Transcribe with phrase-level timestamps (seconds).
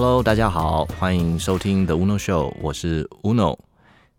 [0.00, 3.58] Hello，大家好，欢迎收听 The Uno Show，我是 Uno。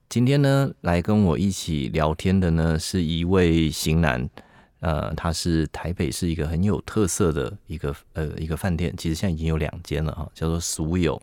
[0.09, 4.29] 今天呢，来跟我一起聊天的呢，是一位型男，
[4.81, 11.17] 呃，他是台北是一个很有特色的一个呃一个饭店，其实现在已经有两间了哈，叫做俗友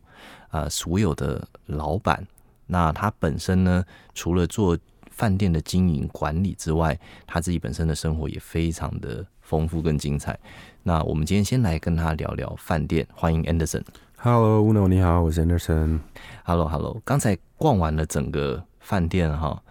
[0.48, 2.26] 啊，俗友的老板。
[2.66, 4.74] 那他本身呢，除了做
[5.10, 10.38] 饭店的经营管理之外，他自己本身的生活也非常的丰富跟精彩。
[10.82, 13.82] 那我们今天先来跟他聊聊饭店，欢迎 Anderson。
[14.18, 16.00] Hello，Uno，你好，我是 Anderson。
[16.42, 19.62] Hello，Hello，刚才逛完了整个饭店哈，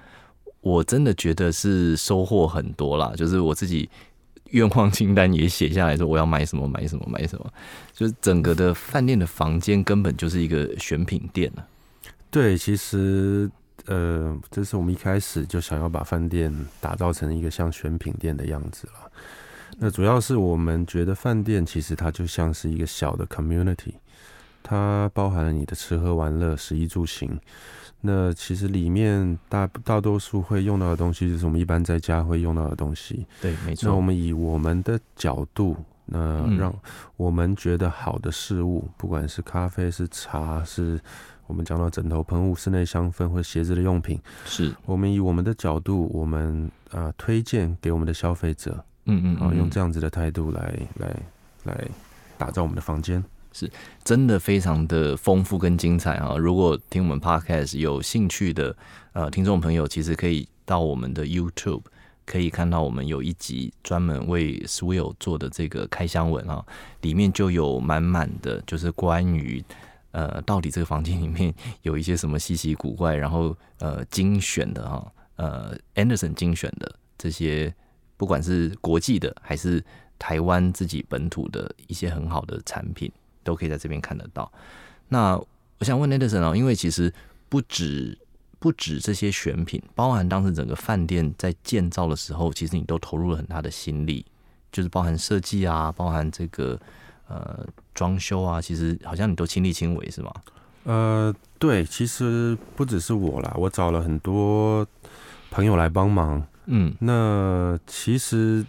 [0.61, 3.11] 我真的觉得是收获很多啦。
[3.17, 3.89] 就是我自己
[4.51, 7.51] 愿望清单也写下来说我要买什么买什么买什么，
[7.91, 11.67] 就是整个的饭店的房间根本就是一个选品店了。
[12.29, 13.49] 对，其实
[13.87, 19.11] 呃，这是我们一开始就想要把饭店打造成一个像选品店的样子了。
[19.79, 23.93] 那主要是我们觉得饭店其实它就像是一个小的 community，
[24.67, 27.39] 它包含了你的吃喝玩乐、食衣住行。
[28.01, 33.25] 那其实里面大大多数会用到的东西，就是我们一般在家会用到的东西。
[33.41, 34.01] 对，没错那我。
[34.01, 36.73] 们以我们的角度，那嗯让
[37.15, 40.99] 我们觉得好的事物，不管是咖啡、是茶、是
[41.47, 51.15] 我们讲到枕头喷雾、室内香氛或者鞋子的用品，是，我们以我们的角度，我们啊、呃推荐给我们的消费者，嗯嗯啊、嗯，用这样子的态度来来
[51.63, 51.87] 来
[52.37, 53.23] 打造我们的房间。
[53.55, 53.71] 是
[54.03, 56.35] 真的非常的丰富跟精彩啊！
[56.35, 58.75] 如果听我们 podcast 有兴趣的
[59.13, 61.83] 呃听众朋友，其实可以到我们的 YouTube
[62.25, 66.65] 可以看到我们有一集专门为 Swill 做的这个开箱文啊，
[66.99, 69.63] 里面就有满满的就是关于
[70.11, 77.73] 呃到底这个房间里面有一些什么稀奇古怪，然后呃精选的哈呃 Anderson 精选的这些，
[78.17, 79.81] 不管是国际的还是
[80.19, 83.09] 台湾自己本土的一些很好的产品。
[83.45, 84.51] 都可以在这边看得到。
[85.07, 85.37] 那
[85.77, 87.13] 我想问 Anderson 哦，因为其实
[87.47, 88.17] 不止
[88.59, 94.25] 不止这些选品，包含当时整个饭店在建造的时候，其实你都投入了很大的心力，
[94.71, 96.79] 就是包含设计啊，包含这个
[97.27, 100.33] 呃装修啊，其实好像你都亲力亲为是吗？
[100.85, 104.85] 呃，对，其实不只是我啦，我找了很多
[105.51, 106.45] 朋友来帮忙。
[106.67, 108.65] 嗯，那其实，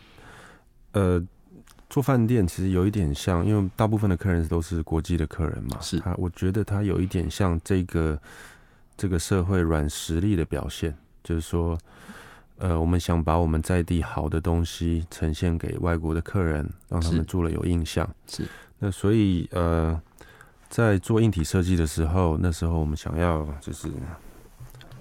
[0.93, 1.23] 呃，
[1.97, 8.21] 做饭店其实有一点像，因为大部分的客人都是国际的客人嘛，是他我觉得他有一点像这个
[8.99, 11.79] 这个社会软实力的表现，就是说，
[12.59, 18.07] 呃，我们想把我们在地好的东西呈现给外国的客人，让他们住了有印象。
[18.27, 18.47] 是，
[18.79, 19.99] 那所以呃，
[20.69, 23.89] 在做硬体设计的时候，那时候我们想要就是。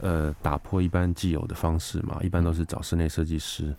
[0.01, 3.75] 呃，打破一般既有的方式嘛，一般都是找室内设计师。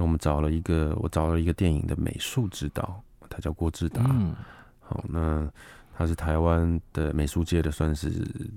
[0.00, 4.02] 那我们找了一个，我找了一个电影的美术指导，他叫郭志达。
[4.08, 4.34] 嗯，
[4.80, 5.46] 好，那
[5.94, 8.08] 他是台湾的美术界的算是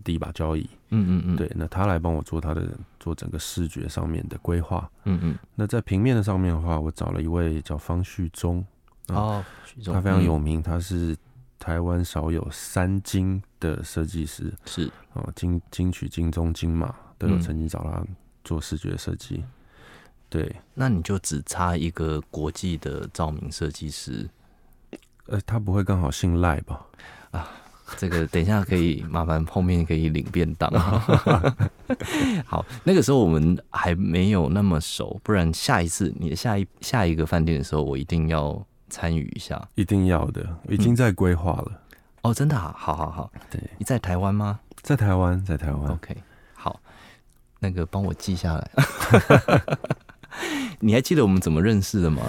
[0.06, 0.70] 第一把交椅。
[0.92, 2.66] 嗯嗯嗯，对，那他来帮我做他的
[2.98, 4.90] 做整个视觉上面的规划。
[5.04, 8.66] 嗯嗯，那在平面的上面的话，我找了一位叫方旭中，
[9.10, 11.14] 嗯哦，旭中他非常嗯有名，他是
[11.60, 14.54] 台湾少有三金的设计师。
[14.64, 18.02] 是哦，金金曲、金钟、金马都有嗯曾经找他
[18.46, 19.44] 做视觉设计。
[20.34, 24.28] 对，那你就只差一个国际的照明设计师。
[25.28, 26.84] 呃，他不会刚好姓赖吧？
[27.30, 27.48] 啊
[27.98, 30.72] 这个等一下可以麻烦后面可以领便当。
[32.48, 39.70] 好，那个时候我们还没有那么熟，不然下一次你的下一下一个饭店的时候，我一定要参与一下。
[39.76, 41.80] 一定要的，已经在规划了。
[42.24, 43.32] 哦，真的啊，好好好。
[43.52, 45.92] 对，你在台湾吗在台湾，在台湾。
[45.92, 46.18] ？OK，
[46.56, 46.80] 好，
[47.60, 48.72] 那个帮我记下来。
[50.80, 52.22] 你还记得我们怎么认识的吗？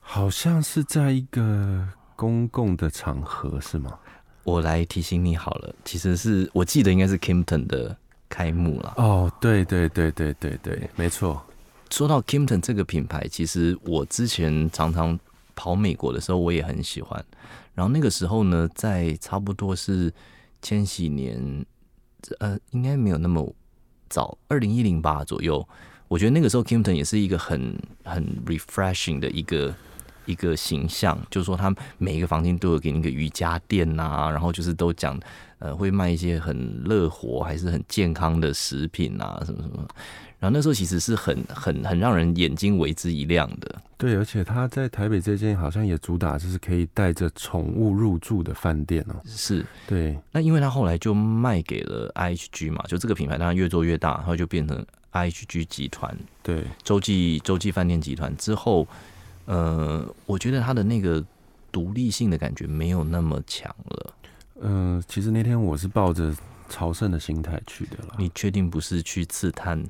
[0.00, 3.98] 好像是在一个公共的场合，是吗？
[4.42, 7.94] 我来提醒你好了，其实是我记得应该是 Kimpton 的
[8.28, 8.94] 开幕了。
[8.96, 11.42] 哦，对对对对对对，没错。
[11.90, 15.18] 说到 Kimpton 这个品牌，其实我之前常常
[15.54, 17.22] 跑美国的时候，我也很喜欢。
[17.74, 20.10] 然后那个时候呢，在差不多是
[20.62, 21.66] 千禧年，
[22.40, 23.54] 呃，应该没有那么
[24.08, 25.66] 早，二零一零吧左右。
[26.08, 27.74] 我觉得那个时候 Kimpton 也是一个很
[28.04, 29.74] 很 refreshing 的一个
[30.24, 35.18] 一个形象，就是说他每一个房间都有给你一个瑜伽垫呐、然后就是都讲
[35.58, 39.86] 呃会卖一些很乐活还是很健康的食品啊什么什么。
[40.40, 49.16] 然后那时候其实是很很很让人眼睛为之一亮的，对，而且他在台北这间好像也主打就是可以带着宠物入住的饭店哦。
[49.26, 58.86] 是对，那因为他后来就卖给了 IHG 嘛，就这个品牌当然越做越大，然后就变成 IHG 集团对，洲际洲际饭店集团之后，
[59.46, 61.24] 呃，我觉得它的那个
[61.72, 64.14] 独立性的感觉没有那么强了。
[64.60, 66.34] 嗯，其实那天我是抱着
[66.68, 68.14] 朝圣的心态去的啦。
[68.18, 69.82] 你确定不是去刺探？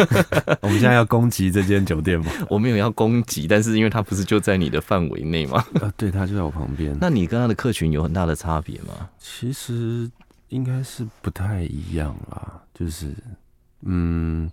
[0.60, 2.30] 我们现在要攻击这间酒店吗？
[2.50, 5.64] 我没有要攻击，但是因为它不是就在你的范围内吗？
[5.80, 6.96] 啊， 对，它就在我旁边。
[7.00, 9.08] 那你跟他的客群有很大的差别吗？
[9.18, 10.10] 其实
[10.48, 13.14] 应该是不太一样啦，就是
[13.82, 14.50] 嗯，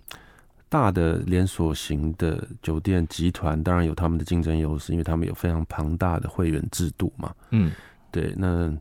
[0.68, 7.34] 大的连锁型的酒店集团当然有他们的竞争优势，因为他们有非常庞大的会员制度嘛。
[7.50, 7.72] 嗯，
[8.10, 8.72] 对，那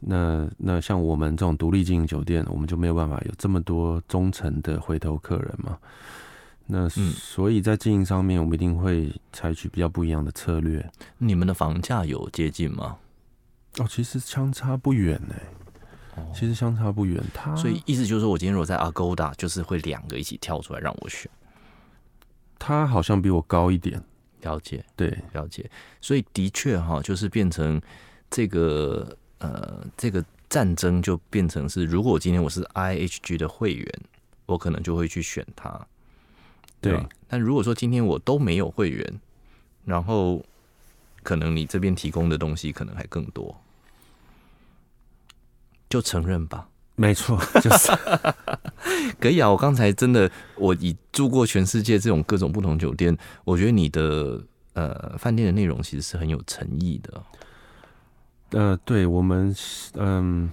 [0.00, 5.78] 那那像我们这种独立经营酒店，我们就没有办法有这么多忠诚的回头客人嘛。
[6.66, 10.84] 那所以在经营上面，我们一定会采取比较不一样的策略。
[11.18, 12.96] 你们的房价有接近吗？
[13.78, 15.34] 哦，其实相差不远呢。
[16.34, 21.30] 其实相差不远，他所以意思就是说我今天如果在 Agoda，就是会两个一起跳出来让我选。
[22.58, 24.02] 他好像比我高一点，
[24.42, 25.70] 了解，对，了解。
[26.00, 27.80] 所以的确哈，就是变成
[28.30, 34.00] 这个呃，这个战争就变成是，如果我今天我是 IHG 的会员，
[34.46, 35.86] 我可能就会去选他。
[36.80, 36.98] 对，
[37.28, 39.20] 但如果说今天我都没有会员，
[39.84, 40.44] 然后
[41.22, 43.54] 可能你这边提供的东西可能还更多。
[45.88, 47.92] 就承认吧，没错， 就是
[49.20, 49.50] 可以啊。
[49.50, 54.42] 我刚才真的，我已住过全世界这种各种不同酒店，我觉得你的
[54.74, 57.22] 呃饭店的内容其实是很有诚意的。
[58.50, 59.54] 呃，对我们，
[59.94, 60.50] 嗯，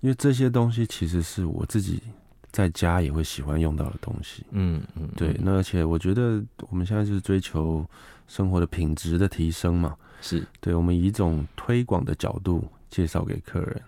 [0.00, 2.02] 因为这些东西其实是我自己
[2.50, 4.44] 在家也会喜欢用到的东西。
[4.50, 5.36] 嗯嗯，对。
[5.40, 7.86] 那而且我觉得我们现在就是追求
[8.26, 10.74] 生活的品质的提升嘛，是对。
[10.74, 13.82] 我们以一种推广的角度介绍给客人。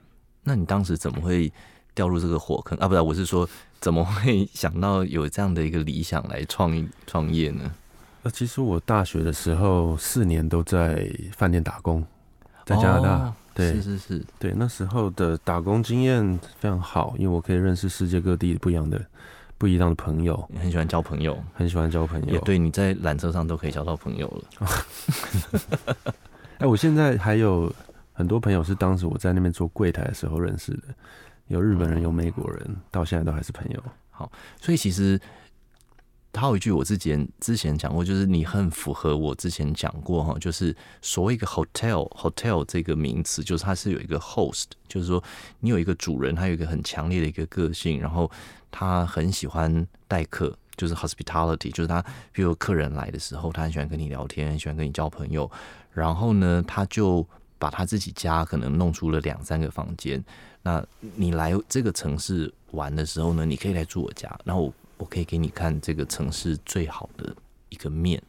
[0.44, 1.50] 那你当时怎么会
[1.94, 2.86] 掉入这个火坑啊？
[2.86, 3.48] 不是，我是说
[3.80, 7.72] 怎么会想到有这样的一个理想来创创业呢？
[8.22, 12.04] 呃，其实我大学的时候四年都在饭店打工，
[12.64, 13.34] 在加拿大。
[13.54, 19.00] 对，是是是，对，那时候的打工经验非常好，因为我可以认识世界各地不一样的
[19.56, 20.48] 不一样的朋友。
[20.60, 22.34] 很喜欢交朋友，很喜欢交朋友。
[22.34, 24.68] 也对，你在缆车上都可以交到朋友了。
[26.58, 27.72] 哎，我现在还有。
[28.16, 30.84] 很多朋友是当时我在那边做柜台的时候认识的，
[31.48, 33.84] 有日本人，有美国人，到现在都还是朋友。
[34.10, 34.30] 好，
[34.60, 35.20] 所以其实
[36.32, 45.20] 他有一句我之前之前讲过，就是你很符合我之前讲过哈，就是所谓一个 hotel hotel 这个名词，就是它是有一个 host，就是说
[45.58, 48.30] 你有一个主人，他有一个很强烈的一个个性，然后
[48.70, 52.00] 他很喜欢待客，就是 hospitality，就是他
[52.30, 55.50] 比如客人来的时候，他很喜欢跟你聊天，很喜欢跟你交朋友，
[55.90, 57.26] 然后呢，他就。
[57.58, 60.22] 把他自己家可能弄出了两三个房间，
[60.62, 60.84] 那
[61.16, 67.34] 你来这个城市玩的时候呢，你可以来住我家，然后我我可以给你看这个城市最好的
[67.68, 68.22] 一个面。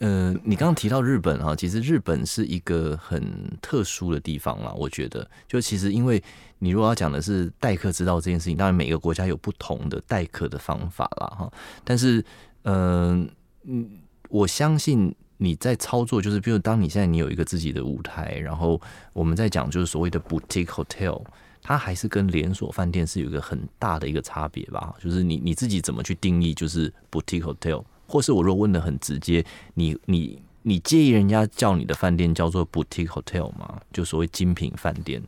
[0.00, 3.22] 呃，你刚刚提到日本啊，其实日本是一个很
[3.60, 4.72] 特殊的地方啦。
[4.76, 6.22] 我觉得，就其实因为
[6.58, 11.26] 你如果要讲的是待客之道这件事情，当然每个国家有不同的待客的方法啦。
[11.38, 11.52] 哈。
[11.84, 12.24] 但是，
[12.62, 13.28] 嗯
[13.64, 13.90] 嗯，
[14.28, 15.14] 我相信。
[15.42, 18.78] 你在操作，就是比如当你现在你有一个自己的舞台，然后
[19.14, 21.24] 我们在讲就是所谓的 boutique hotel，
[21.62, 24.94] 它还是跟连锁饭店是有一个很大的一个差别吧？
[25.02, 29.42] 就是你你自己怎么去定义就是 boutique hotel，或是我若问的很直接，
[29.72, 33.80] 你你你介意人家叫你的饭店叫做 boutique hotel 吗？
[33.94, 35.22] 就所谓精品饭店？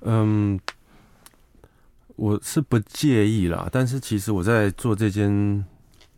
[0.00, 0.58] 嗯，
[2.16, 5.64] 我是不介意啦，但是其实我在做这间。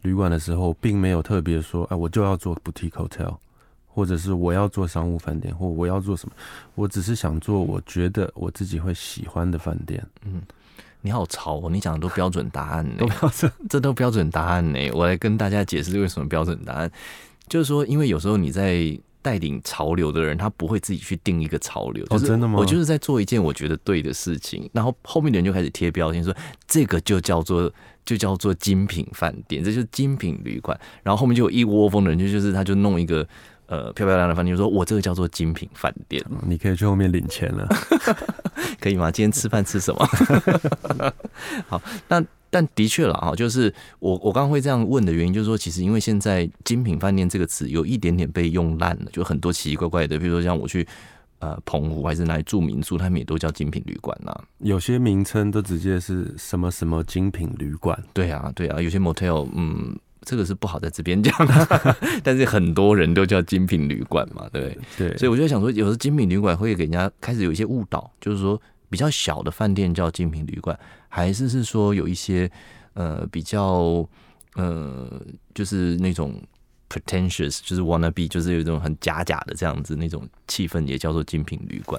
[0.03, 3.35] 旅馆的时候，并没有特别说，哎，我就要做 boutique hotel，
[3.87, 6.35] 或者是我要做商务饭店，或我要做什么，
[6.75, 10.05] 我只是想做我觉得我自己会喜欢的饭店。
[10.25, 10.43] 嗯，
[11.01, 14.91] 你好潮哦，你讲的都标准答案呢， 都标准，这都标准答案呢。
[14.93, 16.91] 我来跟大家解释为什么标准答案，
[17.49, 18.99] 就是说，因为有时候你在。
[19.23, 22.05] 带领潮流的人，他不会自己去定一个潮流。
[22.11, 22.59] 哦，真的吗？
[22.59, 26.35] 我就是在做一件我觉得对的事情，然后后面的人就开始贴标签，说
[26.67, 27.73] 这个就叫做
[28.05, 30.79] 就叫做精品饭店，这就是精品旅馆。
[31.03, 33.27] 然后后面就有一窝蜂的人，就就是他就弄一个
[33.67, 36.23] 呃漂漂亮亮的饭店，就说我这个叫做精品饭店。
[36.47, 37.69] 你可以去后面领钱了，
[38.81, 39.11] 可以吗？
[39.11, 40.05] 今天吃饭吃什么？
[41.69, 42.23] 好，那。
[42.55, 50.87] 但的确了啊，就是我我刚刚会这样问的原因，就是说，其实因为现在“精品饭店”这个词有一点点被用烂了，就很多奇奇怪怪的，比如说像我去
[51.39, 54.39] 呃澎湖还是哪里住民宿，他们也都叫精品旅馆呐。
[54.59, 57.99] 有些名称都直接是什么什么精品旅馆。
[58.13, 65.17] 对啊，对啊，有些 motel，嗯，这个是不好在这边讲的， 但是很多人都叫精品旅馆嘛，对对？
[65.17, 68.61] 所以我就想说，有时精品旅馆会给人家开始有一些误导，就是说。
[68.93, 72.51] 比较小的饭店叫精品旅馆，还是是说有一些
[72.93, 74.07] 呃比较
[74.57, 75.11] 呃
[75.55, 76.39] 就是那种
[76.91, 81.99] pretentious，就是 wanna be，就是有一种很假假的这样子那种气氛，也叫做精品旅馆。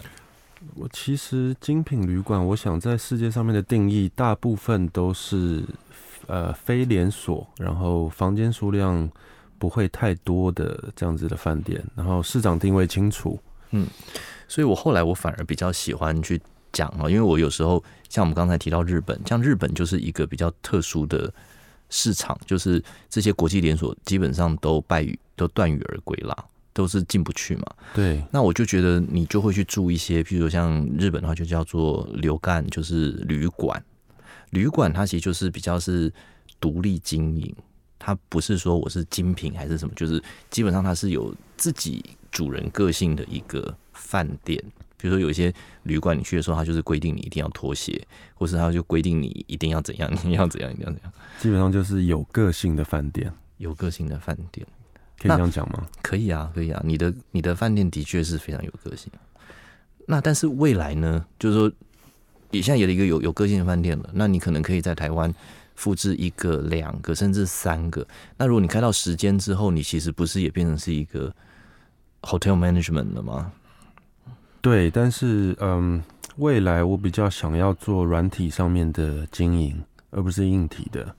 [0.76, 5.64] 我其实精品旅馆，我想在世界上面的定义，大部分都是
[6.28, 9.10] 呃非连锁，然后房间数量
[9.58, 13.40] 不会太多的这样子的饭店，然后市场定位清楚。
[13.72, 13.88] 嗯，
[14.48, 16.40] 所以我后来我反而比较喜欢去
[16.74, 21.34] 讲啊，因为我有时候像我们刚才提到日本，像日本就是一个比较特殊的
[21.90, 26.36] 市场，就是这些国际连锁基本上都败于都断羽而归啦。
[26.76, 27.68] 都是进不去嘛？
[27.94, 33.80] 对，那我就觉得你就会去住一些，譬如像日本的话，就叫做流干，就是旅馆。
[34.50, 36.12] 旅馆它其实就是比较是
[36.60, 37.56] 独立经营，
[38.00, 44.60] 它不是说我是精品还是什么，就是基本上它是有自己主人个性的一个饭店。
[45.04, 51.12] 比如说有一些旅馆，你去的时候，它就是规定你一定要脱鞋，或是它就规定你一定要怎样，你要怎样，一定要怎样。
[51.42, 54.66] 基本上就是有个性的饭店，有个性的饭店。
[55.20, 55.86] 可以这样讲吗？
[56.02, 56.82] 可以啊，可以啊。
[56.86, 59.12] 你的你的饭店的确是非常有个性。
[60.08, 61.26] 那但是未来呢？
[61.38, 61.70] 就是说，
[62.52, 65.34] 你现在有了一个有有个性的饭店了，那你可能可以在台湾
[65.76, 68.08] 复制一个、两个，甚至三个。
[68.38, 71.34] 那如果你开到时间之后，你其实不是也变成是一个
[72.22, 73.52] hotel management 了吗？
[74.64, 76.02] 对，但是嗯，
[76.38, 81.14] 未来我比较想要做软体上面的经营，而不是硬体的。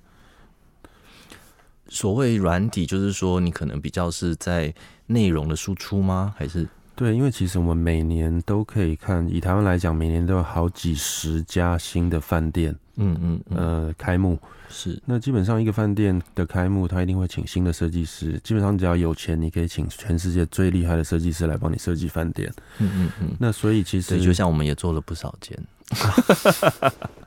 [1.91, 4.73] 所谓软体，就是说你可能比较是在
[5.05, 6.35] 内容的输出吗？
[6.39, 7.15] 还是对？
[7.15, 15.01] 因为其实我们每年都可以看，以台湾来讲，每年都有好几十家新的饭店，嗯嗯呃，开幕是。
[15.05, 18.41] 那基本上一个饭店的开幕，他一定会请新的设计师。
[18.45, 22.53] 基本上只要有钱，你可以请全世界最厉害的设计师来帮你设计饭店。
[22.79, 23.37] 嗯嗯嗯。
[23.39, 25.59] 那所以其实就像我们也做了不少间。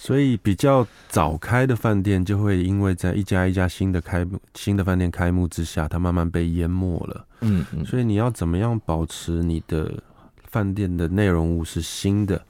[0.00, 7.26] 所以比较早开的饭店，就会因为在一家一家新的开幕、新的饭店开幕之下，它慢慢被淹没了。
[7.40, 7.84] 嗯嗯。
[7.84, 10.00] 所以你要怎么样保持你的
[10.44, 12.40] 饭店的内容物是新的？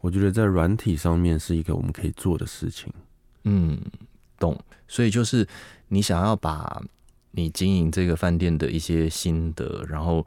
[0.00, 2.90] 我觉得在软体上面是一个我们可以做的事情。
[3.42, 3.76] 嗯，
[4.38, 4.56] 懂。
[4.86, 5.46] 所以就是
[5.88, 6.80] 你想要把
[7.32, 10.24] 你经营这个饭店的一些心得，然后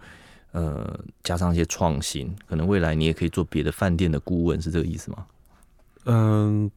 [0.51, 5.25] 呃加上一些创新，可能未来你也可以做别的饭店的顾问，是这个意思吗？
[6.05, 6.69] 嗯，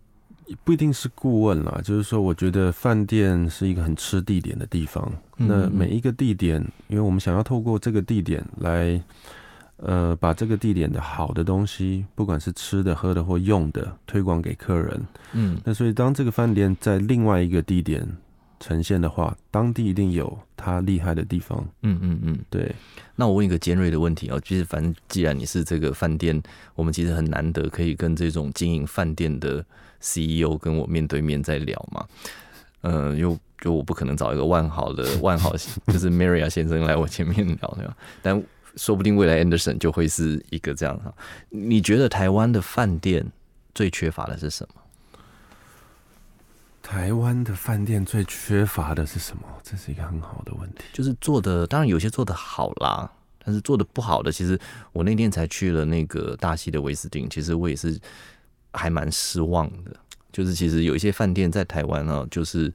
[0.65, 5.13] 不一定是顾问啦，就是说，我觉得饭店是一个很吃地点的地方。
[5.37, 9.01] 那每一个地点，因为我们想要透过这个地点来，
[9.79, 15.01] 呃，把这个地点的好的东西，不管是吃的、喝的或用的，推广给客人。
[15.33, 18.07] 嗯，那所以当这个饭店在另外一个地点。
[18.59, 21.67] 呈现的话，当地一定有它厉害的地方。
[21.83, 22.75] 嗯嗯嗯，对。
[23.15, 26.43] 那我问一个尖锐的问题啊，就是反正既然你是这个饭店，
[26.75, 29.65] 我们其实很难得可以跟这种经营饭店的
[30.01, 32.07] CEO 跟我面对面在聊嘛。
[32.83, 35.51] 嗯，又就我不可能找一个万豪的 万豪，
[35.87, 37.97] 就是 Maria 先生来我前面聊对吧？
[38.23, 38.43] 但
[38.77, 41.13] 说不定未来 Anderson 就会是一个这样哈。
[41.51, 43.27] 你觉得台湾的饭店
[43.75, 44.81] 最缺乏的是什么？
[46.87, 49.43] 台湾的饭店最缺乏的是什么？
[49.61, 50.85] 这是一个很好的问题。
[50.93, 53.11] 就是做的，当然有些做的好啦，
[53.45, 54.57] 但是做的不好的，其实
[54.93, 58.01] 我那天才去了那个大溪的威斯汀，其实我也是
[58.73, 59.97] 还蛮失望的。
[60.31, 62.73] 就是其实有一些饭店在台湾啊，就是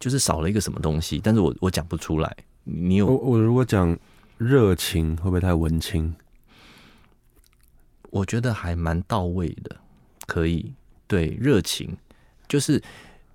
[0.00, 2.34] 就是少了一个什么东西，但是我我讲不出来。
[2.64, 3.94] 你有我我如果讲
[4.38, 6.14] 热情，会不会太文青？
[8.08, 9.76] 我觉得还蛮到位的，
[10.26, 10.72] 可以
[11.06, 11.94] 对热情
[12.48, 12.82] 就是。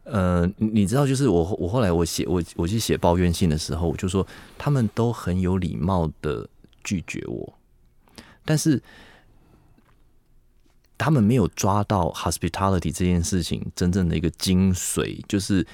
[0.09, 4.25] 呃，你知道，就是我我后来我写我我去写抱怨信的时候，我就说
[4.57, 6.47] 他们都很有礼貌的
[6.81, 7.53] 拒绝我，
[8.45, 8.81] 但是
[10.97, 15.67] 他们没有抓到 hospitality 这件事情真正的一个精髓，就是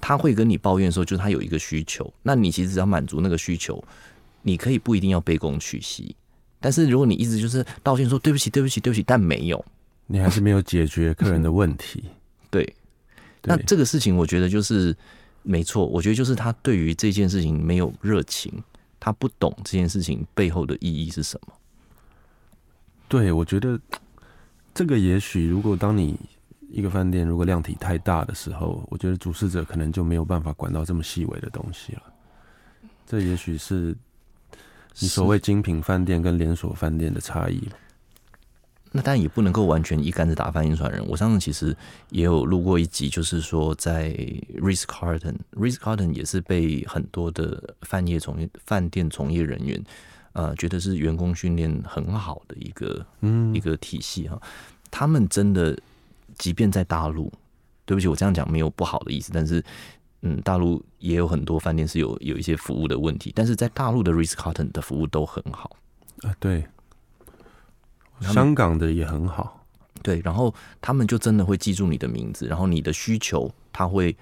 [0.00, 3.80] 他会跟你抱怨说，就是他有一个需求，那你其实只要满足那个需求，
[4.42, 6.16] 你可以不一定要卑躬屈膝，
[6.58, 9.64] 但是如果你一直就是道歉说对不起对不起对不起，但没有，
[10.08, 12.02] 你还是没有解决客人的问题，
[12.50, 12.74] 对。
[13.42, 14.96] 那这个事情，我觉得就是
[15.42, 15.86] 没错。
[15.86, 18.52] 我觉得就是他对于这件事情没有热情，
[18.98, 21.52] 他不懂这件事情背后的意义是什么。
[23.08, 23.80] 对，我觉得
[24.74, 26.18] 这个也许，如果当你
[26.70, 32.02] 一个饭店如果量体太大的时候，我觉得主事者可能就没有办法管到这么细微的东西了。
[33.06, 33.96] 这也许是
[34.98, 37.66] 你所谓精品饭店跟连锁饭店的差异。
[38.92, 41.06] 那当然也不能够完全一竿子打翻一船人。
[41.06, 41.76] 我上次其实
[42.10, 44.10] 也有录过一集，就是说在
[44.56, 49.84] Ritz Carlton，Ritz Carlton 也是被很多的饭业从业饭店从业人员，
[50.32, 54.40] 呃，觉得是员工训练很好的一个嗯一个体系哈。
[54.90, 55.78] 他们真的，
[56.38, 57.30] 即便在大陆，
[57.84, 59.62] 对不起，我这样讲没有不好的意思，但是
[60.22, 65.76] 嗯，大陆也有很多饭店是有有一些服务的问题，但是在大陆的 Ritz Carlton 的服务都很好
[66.22, 66.64] 啊，对。
[68.20, 69.64] 香港的也很好，
[70.02, 74.16] 对，然后他们就真的会记住你的名字，然后你的需求，他会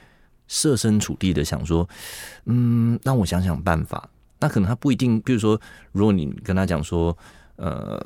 [0.48, 1.88] 设身处地的想说，
[2.44, 4.08] 嗯，让我想想办法。
[4.38, 5.58] 那可能他不一定，比如说，
[5.92, 7.16] 如果你跟他讲说，
[7.56, 7.98] 呃，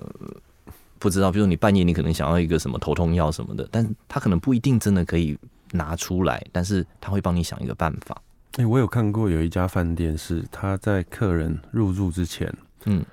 [0.98, 5.36] 不知道，比如说你半夜你可能想要一个什么头痛药什么的，但他可能不一定真的可以
[5.72, 8.16] 拿出来，但是他会帮你想一个办法。
[8.58, 12.52] 哎、我有看过有一家饭店是他在客人入住之前
[12.84, 13.04] 嗯，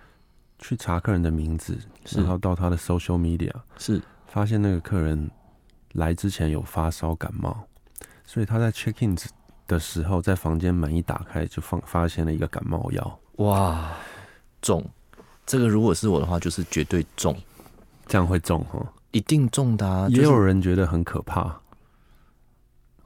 [0.60, 1.78] 去查客人的名字，
[2.16, 5.30] 然后到他的 social media 是发现那个客人
[5.94, 7.56] 来之前有发烧感冒，
[8.26, 9.18] 所以他在 check in
[9.68, 13.92] 的时候，在房间门一打开就放发现了一个感冒药，哇，
[14.62, 14.84] 中。
[15.46, 17.36] 这个如果是我的话，就是绝对中，
[18.06, 18.86] 这样会中哦。
[19.12, 20.08] 一定中的、啊。
[20.10, 21.58] 也就是有人觉得很可怕，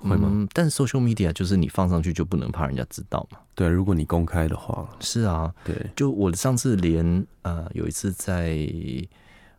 [0.10, 0.28] 会吗？
[0.32, 3.38] 嗯，但 social media 就是你放上去就不能怕人家知道嘛。
[3.56, 8.58] 对，如果你公开的话，是啊，对，就我上次连呃有一次在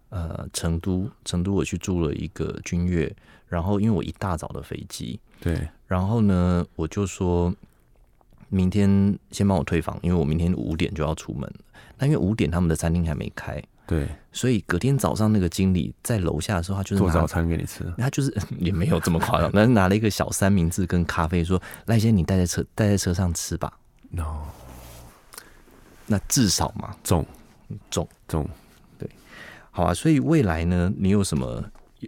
[0.08, 3.14] 呃成都，成都我去住了一个君悦，
[3.48, 7.54] 然后因为我一大早的飞机，对，然后呢我就说
[8.48, 11.56] 明天先帮我退房，因为我明天五点就要出门了。
[11.98, 23.72] 那因为五点他们的餐厅还没开，对，所以隔天早上那个经理在楼下的时候，他就是做早餐给你吃，他就是 也没有这么夸张， 但是拿了一个小三明治跟咖啡，说赖先你带在车带在车上吃吧。
[24.10, 24.42] no
[26.06, 27.26] 那至少嘛中
[27.90, 28.48] 中中。
[29.70, 31.64] 好啊，所以未来呢，你有什么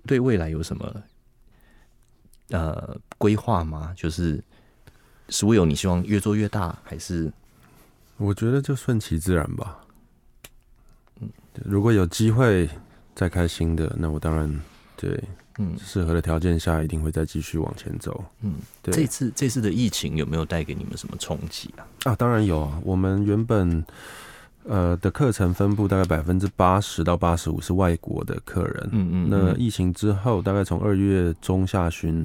[0.06, 1.02] 对未来有什么
[2.50, 3.92] 呃规划吗？
[3.96, 4.42] 就是
[5.30, 7.32] 所有你希望越做越大，还是
[8.18, 9.80] 我觉得就顺其自然吧。
[11.54, 12.68] 嗯，如果有机会
[13.14, 14.60] 再开新的，那我当然
[14.96, 15.22] 对
[15.58, 18.24] 嗯适合的条件下，一定会再继续往前走。
[18.40, 21.86] 嗯，对这次这次的疫情有没有带给你们什么冲击啊？
[22.04, 22.80] 啊，当然有啊。
[22.82, 23.84] 我们原本
[24.64, 32.24] 呃的课程分布大概百分之八十到八十五是外国的客人，嗯嗯，嗯那疫情之后，大概从二月中下旬，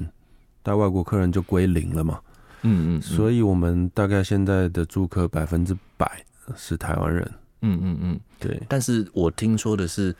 [0.62, 2.20] 大概外国客人就归零了嘛。
[2.62, 6.22] 嗯嗯，所以我们大概现在的住客百分之百
[6.56, 7.30] 是台湾人。
[7.62, 10.14] 嗯嗯嗯，对，但是我听说的是。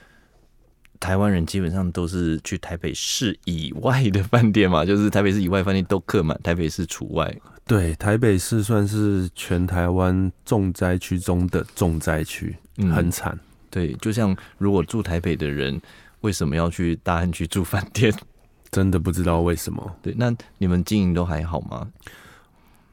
[0.98, 7.35] 台湾人基本上都是去台北市以外的饭店嘛， 就是台北市以外饭店都客满，台北市除外。
[7.66, 13.38] 对，台北市算是全台湾重灾区中的重灾区，嗯很惨。
[13.70, 15.81] 对，就像如果住台北的人，
[16.20, 18.12] 为什么要去大安区住饭店？
[18.70, 21.90] 真的不知道为什么，对，那你们经营都还好吗？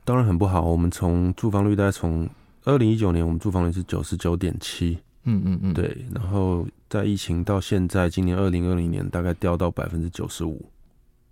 [0.06, 0.62] 当然很不好。
[0.62, 2.26] 我们从住房率大概从
[2.68, 10.70] 二零一九年，我们住房率是九十九点七，嗯嗯嗯，，对，然后在疫情到现在，今年二零二零年大概掉到百分之九十五。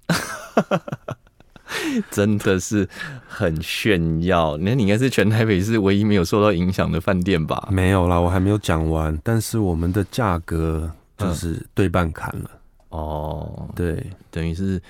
[2.09, 2.87] 真的是
[3.27, 4.55] 很炫耀。
[4.57, 7.67] 那你应该是全台北市唯一没有受到影响的饭店吧？
[7.69, 12.49] 没有啦，我还没有讲完，但是我们的价格就是对半砍了，
[12.89, 14.81] 哦，对，等于是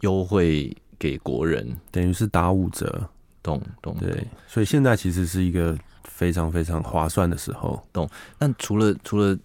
[0.00, 3.08] 优惠给国人，等于是打五折，
[3.44, 7.80] 懂懂对。，所以现在其实是一个非常非常划算的时候。
[7.92, 9.38] 懂那除了除了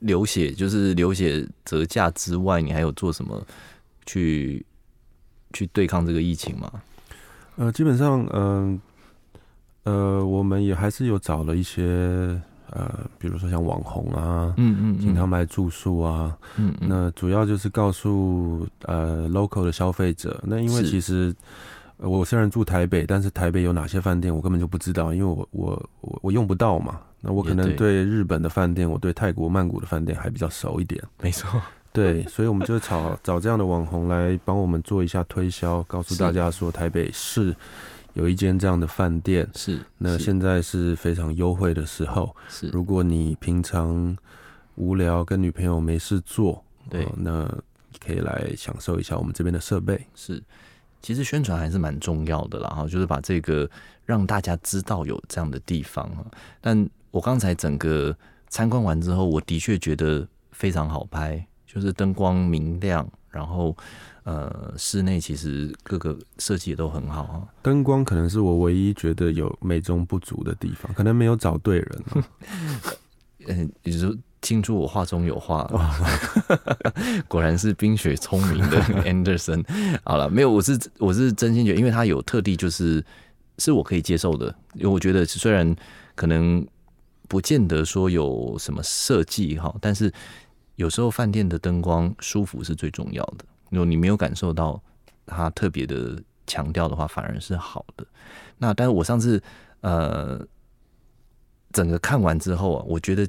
[0.00, 3.40] 流血，就是流血折价之外，你还有做什么
[4.04, 4.66] 去
[5.52, 6.70] 去对抗这个疫情吗？
[7.54, 8.80] 呃，基本上，嗯、
[9.84, 11.82] 呃，我们也还是有找了一些，
[12.70, 16.36] 呃，比如说像网红啊，嗯嗯请他们来住宿啊。
[16.56, 21.32] 嗯嗯，那主要就是告诉呃 local 的消费者，那因为其实。
[21.98, 27.00] 呃我虽然住台北，但是台北有哪些饭店我根本就不知道，因为我我我我用不到嘛。
[27.20, 31.02] 那我可能对对日本的饭店，我对泰国曼谷的饭店还比较熟一点。
[31.20, 31.60] 没错。
[31.92, 37.52] 对，所以我们就找找这样的网红来帮我们做一下推销，告诉大家说台北市
[38.12, 42.36] 有一间这样的饭店，是，那现在是非常优惠的时候。
[42.48, 44.16] 是如果你平常
[44.76, 47.48] 无聊跟女朋友没事做，对哦那
[47.98, 50.00] 可以来享受一下我们这边的设备。
[50.14, 50.40] 是，
[51.00, 53.68] 其实宣传还是蛮重要的啦，哈，就是把这个
[54.04, 56.24] 让大家知道有这样的地方哈。
[56.60, 58.16] 但我刚才整个
[58.48, 63.76] 参观完之后，我的确觉得非常好拍，就是灯光明亮，然后
[64.24, 67.48] 呃，室内其实各个设计也都很好哈。
[67.62, 72.28] 灯光可能是我唯一觉得有美中不足的地方，可能没有找对人啊、
[73.46, 75.68] 嗯， 也就是说听出我话中有话，
[77.28, 79.64] 果然是冰雪聪明的 Anderson。
[80.04, 83.04] 好了，没有，我是我是真心觉得，因为他有特地就是
[83.58, 85.74] 是我可以接受的，因为我觉得虽然
[86.14, 86.66] 可能
[87.26, 90.12] 不见得说有什么设计哈，但是
[90.76, 93.44] 有时候饭店的灯光舒服是最重要的。
[93.70, 94.80] 如果你没有感受到
[95.26, 98.06] 它特别的强调的话，反而是好的。
[98.56, 99.42] 那但是我上次
[99.80, 100.40] 呃
[101.72, 103.28] 整个看完之后啊，我觉得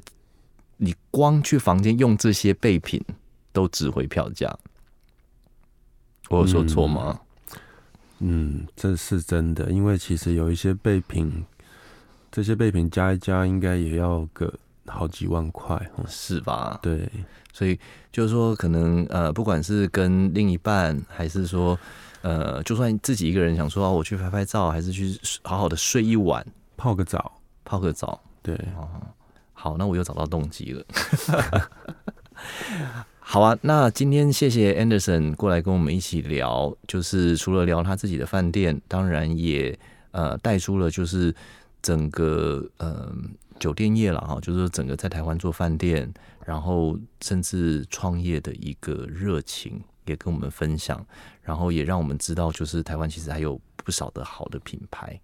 [0.82, 2.98] 你光去房间用这些备品
[3.52, 4.58] 都值回票价。
[6.30, 7.20] 我有说错吗？
[8.20, 11.44] 嗯，这是真的，因为其实有一些备品，
[12.32, 14.52] 这些备品加一加，应该也要个
[14.86, 16.78] 好几万块，是吧？
[16.80, 17.06] 对，
[17.52, 17.78] 所以
[18.10, 21.78] 就是说，可能呃，不管是跟另一半，还是说
[22.22, 28.88] 呃，就算自己一个人想说，啊我去拍拍照，还是去好好的睡一晚，泡个澡，泡个澡，对，哦，
[29.60, 30.82] 好，那我又找到动机了。
[33.20, 39.78] 好啊，那今天谢谢 Anderson 过来跟我们一起聊，就是除了聊他自己的饭店，当然也
[40.12, 41.34] 呃带出了就是
[41.82, 43.14] 整个呃
[43.58, 46.10] 酒店业了哈，就是整个在台湾做饭店，
[46.46, 51.04] 然后甚至创业的一个热情，也跟我们分享，
[51.42, 55.20] 然后也让我们知道，就是台湾其实还有不少的好的品牌。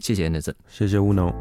[0.00, 1.32] 谢谢 Anderson，谢谢乌农。